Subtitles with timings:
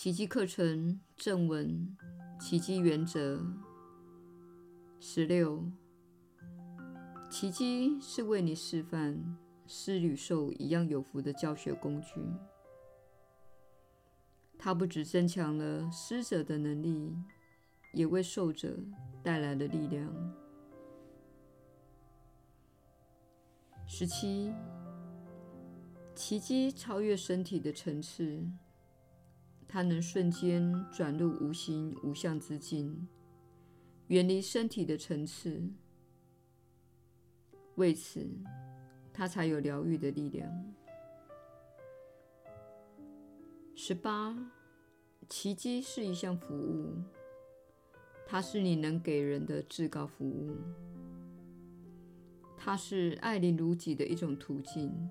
[0.00, 1.96] 奇迹课程正文：
[2.40, 3.44] 奇迹原则。
[5.00, 5.64] 十六，
[7.28, 9.36] 奇迹是为你示范
[9.66, 12.12] 施与受一样有福的教学工具。
[14.56, 17.12] 它不只增强了施者的能力，
[17.92, 18.78] 也为受者
[19.20, 20.08] 带来了力量。
[23.84, 24.54] 十七，
[26.14, 28.40] 奇迹超越身体的层次，
[29.68, 33.06] 它能瞬间转入无形无相之境，
[34.06, 35.62] 远离身体的层次。
[37.74, 38.26] 为此，
[39.12, 40.50] 它才有疗愈的力量。
[43.76, 44.36] 十八，
[45.28, 46.94] 奇迹是一项服务，
[48.26, 50.56] 它是你能给人的至高服务，
[52.56, 55.08] 它是爱邻如己的一种途径。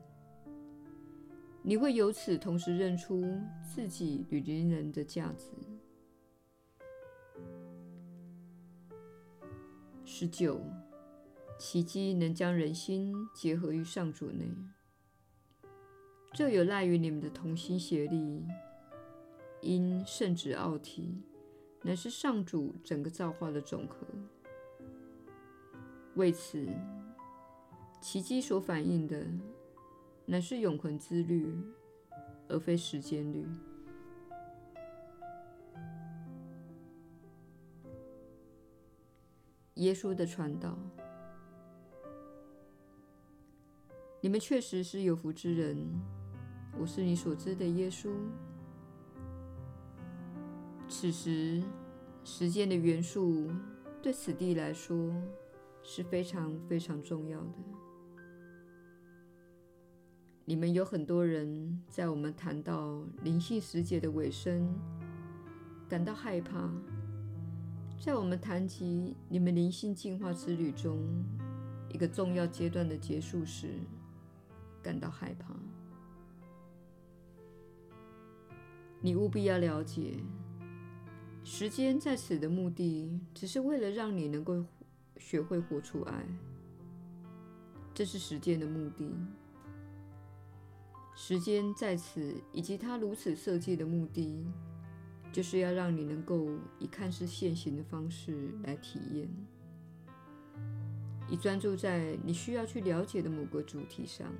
[1.68, 5.52] 你会由此同时认出自己与邻人的价值。
[10.06, 10.62] 十九，
[11.60, 14.46] 奇迹能将人心结合于上主内。
[16.32, 18.46] 这有赖于你们的同心协力，
[19.60, 21.22] 因圣旨奥体
[21.82, 24.08] 乃是上主整个造化的总和。
[26.16, 26.66] 为此，
[28.00, 29.28] 奇迹所反映的
[30.30, 31.56] 乃是永恒之律，
[32.50, 33.48] 而非时间律。
[39.76, 40.78] 耶稣的传道，
[44.20, 45.78] 你们确实是有福之人。
[46.78, 48.12] 我是你所知的耶稣。
[50.90, 51.64] 此时，
[52.26, 53.50] 时间的元素
[54.02, 55.10] 对此地来说
[55.84, 57.87] 是非常非常重要的。
[60.50, 64.74] 你们有很多人在我们谈到灵性时节的尾声
[65.90, 66.72] 感到害怕，
[68.00, 71.00] 在我们谈及你们灵性进化之旅中
[71.90, 73.74] 一个重要阶段的结束时
[74.82, 75.54] 感到害怕。
[79.02, 80.14] 你务必要了解，
[81.44, 84.64] 时间在此的目的，只是为了让你能够
[85.18, 86.26] 学会活出爱。
[87.94, 89.14] 这是时间的目的。
[91.20, 94.46] 时间在此以及它如此设计的目的，
[95.34, 96.48] 就是要让你能够
[96.78, 99.28] 以看似现行的方式来体验，
[101.28, 104.32] 以专注在你需要去了解的某个主题上。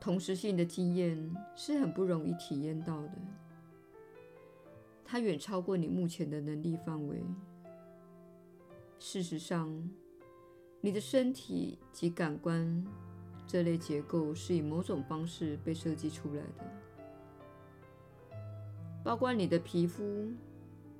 [0.00, 3.18] 同时性的经验是很不容易体验到的，
[5.04, 7.22] 它远超过你目前的能力范围。
[8.98, 9.90] 事实上，
[10.80, 12.84] 你的身体及感官
[13.46, 16.64] 这类结构是以某种方式被设计出来的，
[19.04, 20.32] 包括你的皮肤、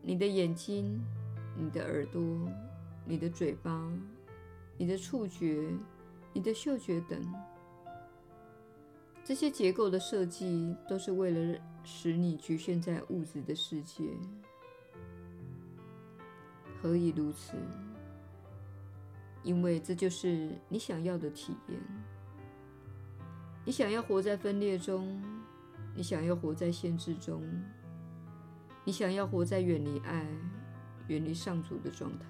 [0.02, 1.00] 你的眼睛、
[1.56, 2.22] 你的耳朵、
[3.06, 3.90] 你的嘴巴、
[4.76, 5.70] 你的触觉、
[6.32, 7.18] 你的嗅觉等。
[9.24, 14.04] 这些结构的设计都是为了使你局限在物质的世界。
[16.82, 17.52] 何以如此？
[19.42, 21.80] 因为这就是你想要的体验。
[23.64, 25.22] 你想要活在分裂中，
[25.94, 27.42] 你想要活在限制中，
[28.84, 30.26] 你想要活在远离爱、
[31.08, 32.26] 远离上主的状态。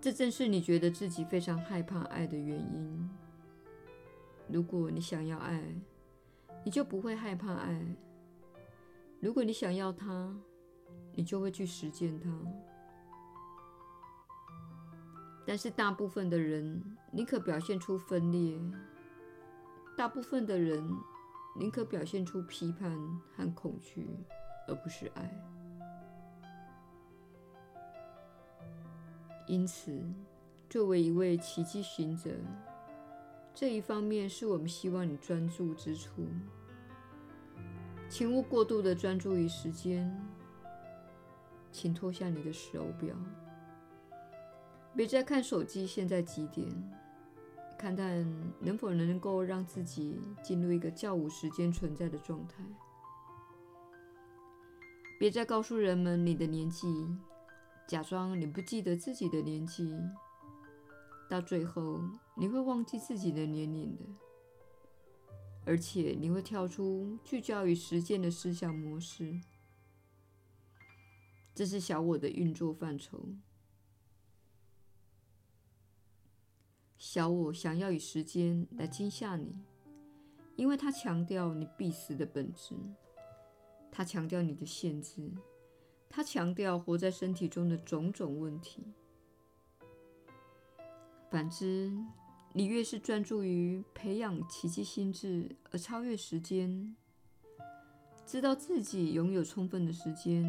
[0.00, 3.10] 这正是你觉得自己非常害怕爱的原因。
[4.48, 5.62] 如果你想要爱，
[6.64, 7.96] 你就不会害怕爱；
[9.20, 10.34] 如果你想要它，
[11.18, 12.30] 你就会去实践它。
[15.44, 16.80] 但是大部分的人
[17.10, 18.56] 宁可表现出分裂，
[19.96, 20.88] 大部分的人
[21.56, 22.96] 宁可表现出批判
[23.36, 24.06] 和恐惧，
[24.68, 25.28] 而不是爱。
[29.48, 30.00] 因此，
[30.70, 32.30] 作为一位奇迹行者，
[33.52, 36.28] 这一方面是我们希望你专注之处。
[38.08, 40.16] 请勿过度的专注于时间，
[41.78, 43.14] 请脱下你的手表，
[44.96, 46.66] 别再看手机现在几点，
[47.78, 48.26] 看看
[48.58, 52.64] 能否能够让自己进入一个较无时间存在的状态。
[55.20, 56.88] 别再告诉人们你的年纪。
[57.86, 59.96] 假装你不记得自己的年纪，
[61.30, 62.00] 到最后
[62.34, 64.02] 你会忘记自己的年龄的，
[65.64, 69.40] 而且你会跳出聚焦于时间的思想模式。
[71.58, 73.18] 这是小我的运作范畴。
[76.96, 79.58] 小我想要以时间来惊吓你，
[80.54, 82.76] 因为它强调你必死的本质，
[83.90, 85.32] 它强调你的限制，
[86.08, 88.84] 它强调活在身体中的种种问题。
[91.28, 91.92] 反之，
[92.52, 96.94] 你越是专注于培养奇迹心智而超越时间，
[98.24, 100.44] 知道自己拥有充分的时间，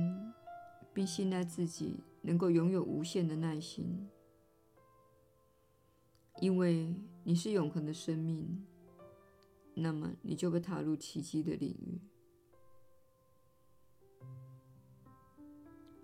[0.99, 4.09] 并信赖自己能够拥有无限的耐心，
[6.41, 6.93] 因为
[7.23, 8.65] 你是永恒的生命，
[9.75, 12.01] 那么你就会踏入奇迹的领域。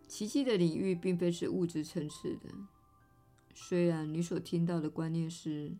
[0.07, 2.50] 奇迹的领域并非是物质层次的。
[3.53, 5.75] 虽然你所听到的观念是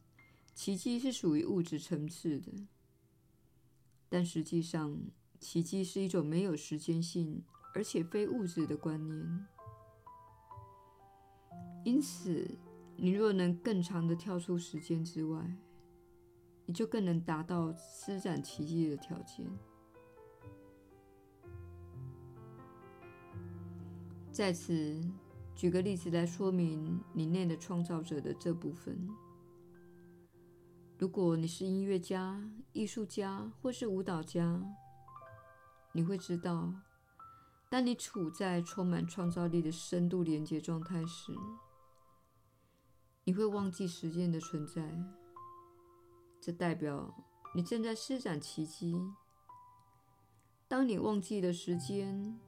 [0.54, 2.52] 奇迹是属于物质层次的，
[4.10, 5.00] 但实际上，
[5.40, 7.46] 奇迹是一种没有时间性
[7.76, 9.48] 而且非物质的观念。
[11.84, 12.58] 因此，
[12.96, 15.56] 你若能更长地跳出时间之外，
[16.66, 19.46] 你就更能达到施展奇迹的条件。
[24.32, 25.00] 在此。
[25.58, 29.08] 举个例子来说明你内的创造者的这部分。
[30.98, 34.62] 如果你是音乐家、艺术家或是舞蹈家，
[35.94, 36.74] 你会知道，
[37.70, 41.34] 当你处在充满创造力的深度连接状态时，
[43.24, 44.98] 你会忘记时间的存在。
[46.40, 47.14] 这代表
[47.56, 48.96] 你正在施展奇迹。
[50.68, 52.40] 当你忘记了时间，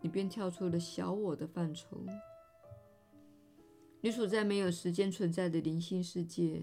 [0.00, 2.04] 你便跳出了小我的范畴。
[4.00, 6.62] 你处在没有时间存在的灵性世界，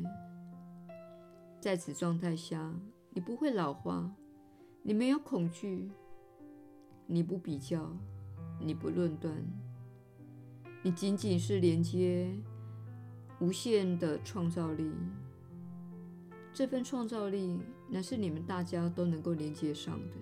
[1.60, 2.74] 在此状态下，
[3.10, 4.14] 你不会老化，
[4.84, 5.92] 你没有恐惧，
[7.08, 7.92] 你不比较，
[8.60, 9.34] 你不论断，
[10.84, 12.30] 你仅仅是连接
[13.40, 14.92] 无限的创造力。
[16.54, 17.60] 这份创造力
[17.90, 20.18] 乃是你们大家都能够连接上的，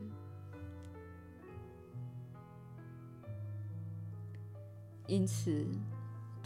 [5.07, 5.65] 因此。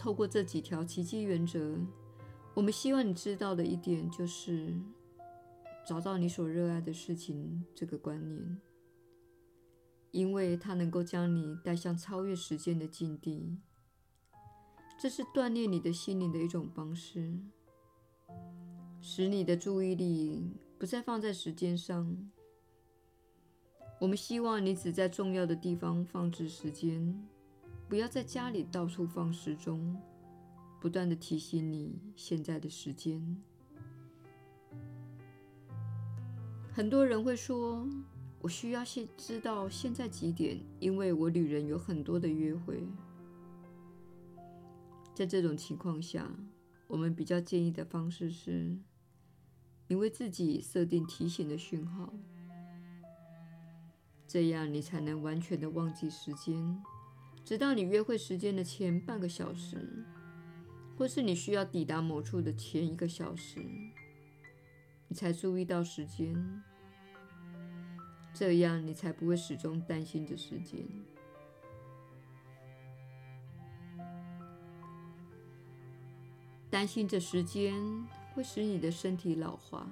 [0.00, 1.76] 透过这几条奇迹原则，
[2.54, 4.72] 我们希望你知道的一点就是，
[5.84, 8.58] 找到你所热爱的事情这个观念，
[10.10, 13.58] 因为它能够将你带向超越时间的境地。
[15.00, 17.38] 这是锻炼你的心灵的一种方式，
[19.00, 22.16] 使你的注意力不再放在时间上。
[24.00, 27.20] 我们希望你只在重要的地方放置时间。
[27.88, 29.96] 不要在家里到处放时钟，
[30.78, 33.42] 不断地提醒你现在的时间。
[36.70, 37.88] 很多人会说
[38.40, 42.86] ：“我需要先知道现在几点，因为我旅人有很多的约会。”
[45.14, 46.30] 在这种情况下，
[46.86, 48.78] 我们比较建议的方式是：
[49.88, 52.14] 你为自己设定提醒的讯号，
[54.28, 56.80] 这样你才能完全的忘记时间。
[57.44, 60.04] 直到你约会时间的前半个小时，
[60.96, 63.58] 或是你需要抵达某处的前一个小时，
[65.08, 66.62] 你才注意到时间。
[68.38, 70.78] 这样你才不会始终担心着时间。
[76.70, 77.74] 担心着时间
[78.32, 79.88] 会使你的身体老化，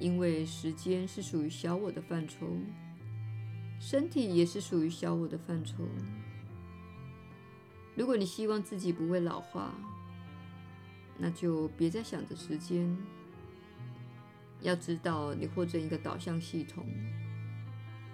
[0.00, 2.46] 因为时间是属于小我的范畴。
[3.78, 5.86] 身体也是属于小我的范畴。
[7.94, 9.74] 如果你希望自己不会老化，
[11.18, 12.96] 那就别再想着时间。
[14.64, 16.84] 要知道，你获赠一个导向系统，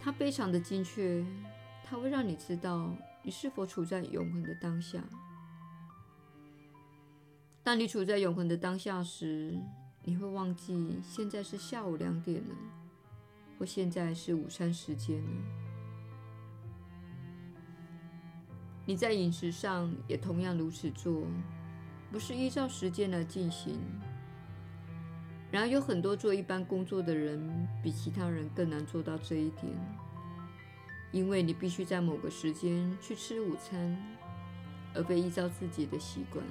[0.02, 1.24] 它非常的精确，
[1.82, 5.02] 它会让你知道你是否处在永恒的当下。
[7.62, 9.56] 当你处在永恒的当下时，
[10.02, 12.54] 你会忘记现在是下午两点了。
[13.58, 15.30] 或现在是午餐时间了。
[18.86, 21.26] 你在饮食上也同样如此做，
[22.10, 23.78] 不是依照时间来进行。
[25.50, 29.72] 然而，有很多做一般工作的人比其他人更难做到这一点，
[31.10, 33.96] 因为你必须在某个时间去吃午餐，
[34.94, 36.44] 而非依照自己的习惯。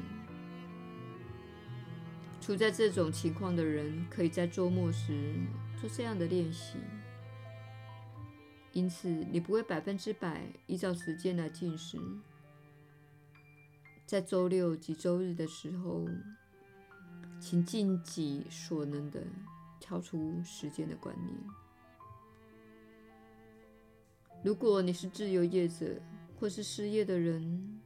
[2.41, 5.33] 处在这种情况的人，可以在周末时
[5.79, 6.77] 做这样的练习。
[8.73, 11.97] 因此，你不会百分之百依照时间来进食。
[14.05, 16.05] 在周六及周日的时候，
[17.39, 19.23] 请尽己所能的
[19.79, 21.37] 跳出时间的观念。
[24.43, 26.01] 如果你是自由业者，
[26.37, 27.81] 或是失业的人，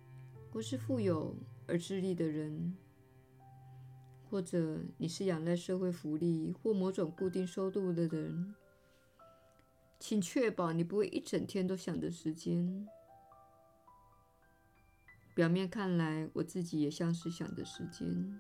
[0.52, 1.36] 或是富有
[1.68, 2.76] 而自立的人，
[4.30, 8.54] 或者你是仰赖社会福利或某种固定收入的人，
[10.00, 12.88] 请确保你不会一整天都想着时间。
[15.36, 18.40] 表面看来，我自己也像是想着时间，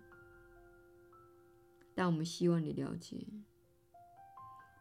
[1.95, 3.25] 但我们希望你了解，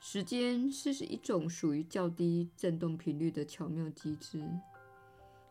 [0.01, 4.43] 时间是一种属于较低振动频率的巧妙机制，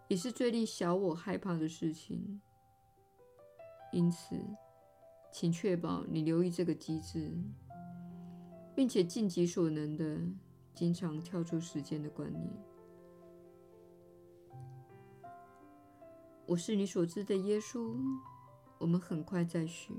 [0.07, 2.41] 也是最令小我害怕的事情。
[3.93, 4.35] 因此，
[5.31, 7.31] 请确保你留意这个机制，
[8.75, 10.19] 并且尽己所能的
[10.73, 12.51] 经常跳出时间的观念。
[16.47, 17.95] 我是你所知的耶稣。
[18.79, 19.93] 我们很快再续。